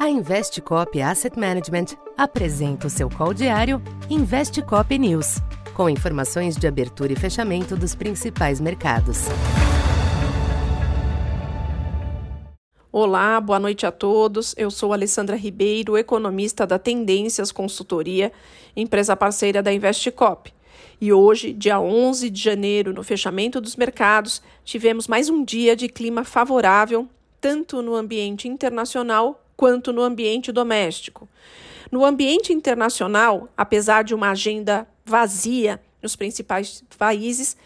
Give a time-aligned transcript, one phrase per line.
[0.00, 5.42] A Investcop Asset Management apresenta o seu call diário Investcop News,
[5.74, 9.26] com informações de abertura e fechamento dos principais mercados.
[12.90, 14.54] Olá, boa noite a todos.
[14.56, 18.32] Eu sou Alessandra Ribeiro, economista da Tendências Consultoria,
[18.74, 20.50] empresa parceira da Investcop.
[20.98, 25.90] E hoje, dia 11 de janeiro, no fechamento dos mercados, tivemos mais um dia de
[25.90, 27.06] clima favorável,
[27.38, 31.28] tanto no ambiente internacional quanto no ambiente doméstico.
[31.92, 37.58] No ambiente internacional, apesar de uma agenda vazia nos principais países,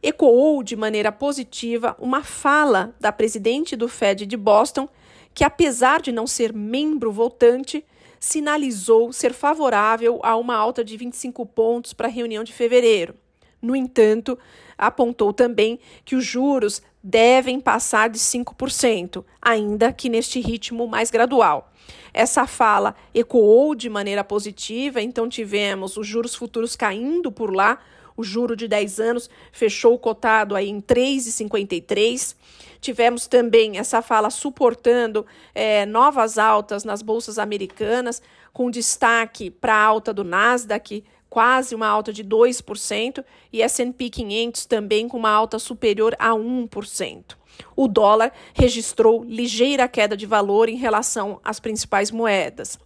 [0.00, 4.88] ecoou de maneira positiva uma fala da presidente do Fed de Boston,
[5.34, 7.84] que, apesar de não ser membro votante,
[8.20, 13.16] sinalizou ser favorável a uma alta de 25 pontos para a reunião de fevereiro.
[13.60, 14.38] No entanto,
[14.76, 21.70] apontou também que os juros devem passar de 5%, ainda que neste ritmo mais gradual.
[22.12, 27.78] Essa fala ecoou de maneira positiva, então tivemos os juros futuros caindo por lá,
[28.16, 32.36] o juro de 10 anos fechou cotado aí em 3,53.
[32.80, 38.20] Tivemos também essa fala suportando é, novas altas nas bolsas americanas,
[38.52, 44.66] com destaque para a alta do Nasdaq, quase uma alta de 2%, e S&P 500
[44.66, 47.36] também com uma alta superior a 1%.
[47.76, 52.78] O dólar registrou ligeira queda de valor em relação às principais moedas.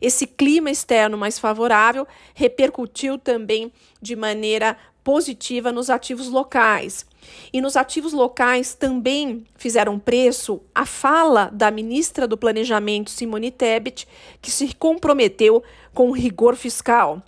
[0.00, 7.06] Esse clima externo mais favorável repercutiu também de maneira positiva nos ativos locais.
[7.52, 14.06] E nos ativos locais também fizeram preço a fala da ministra do Planejamento, Simone Tebet,
[14.42, 15.62] que se comprometeu
[15.94, 17.22] com o rigor fiscal.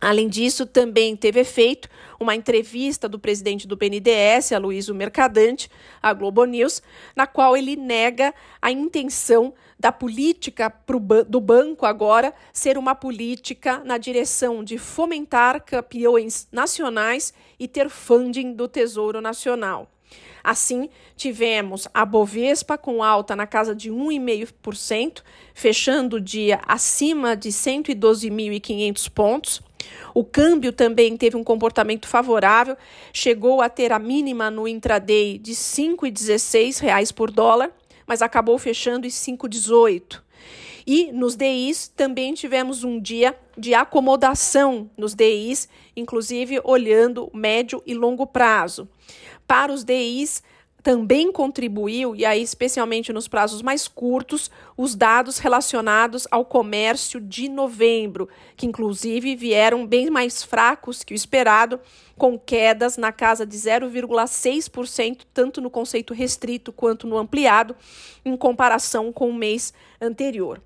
[0.00, 1.88] Além disso, também teve efeito
[2.20, 5.70] uma entrevista do presidente do BNDES, Aloysio Mercadante,
[6.02, 6.82] à Globo News,
[7.14, 10.72] na qual ele nega a intenção da política
[11.28, 18.52] do banco agora ser uma política na direção de fomentar campeões nacionais e ter funding
[18.52, 19.90] do Tesouro Nacional.
[20.42, 25.22] Assim, tivemos a Bovespa com alta na casa de 1,5%,
[25.52, 29.65] fechando o dia acima de 112.500 pontos.
[30.14, 32.76] O câmbio também teve um comportamento favorável,
[33.12, 37.70] chegou a ter a mínima no intraday de R$ 5,16 por dólar,
[38.06, 40.20] mas acabou fechando em 5,18.
[40.86, 47.92] E nos DIs também tivemos um dia de acomodação nos DIs, inclusive olhando médio e
[47.92, 48.88] longo prazo.
[49.48, 50.42] Para os DIs,
[50.86, 57.48] também contribuiu, e aí especialmente nos prazos mais curtos, os dados relacionados ao comércio de
[57.48, 61.80] novembro, que inclusive vieram bem mais fracos que o esperado,
[62.16, 67.74] com quedas na casa de 0,6%, tanto no conceito restrito quanto no ampliado,
[68.24, 70.62] em comparação com o mês anterior.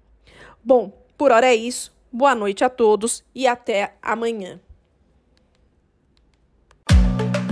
[0.63, 1.97] Bom, por hora é isso.
[2.13, 4.61] Boa noite a todos e até amanhã.